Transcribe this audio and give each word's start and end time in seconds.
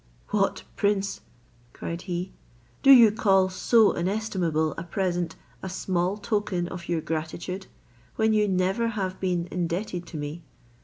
"What! 0.29 0.63
prince," 0.75 1.21
cried 1.73 2.01
he, 2.01 2.33
"do 2.81 2.89
you 2.89 3.11
call 3.11 3.49
so 3.49 3.91
inestimable 3.91 4.73
a 4.75 4.83
present 4.83 5.35
a 5.61 5.69
small 5.69 6.17
token 6.17 6.67
of 6.69 6.89
your 6.89 7.01
gratitude, 7.01 7.67
when 8.15 8.33
you 8.33 8.47
never 8.47 8.87
have 8.87 9.19
been 9.19 9.47
indebted 9.51 10.07
to 10.07 10.17
me? 10.17 10.41